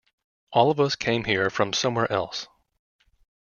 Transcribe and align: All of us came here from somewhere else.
All 0.51 0.71
of 0.71 0.79
us 0.79 0.95
came 0.95 1.25
here 1.25 1.51
from 1.51 1.73
somewhere 1.73 2.11
else. 2.11 2.47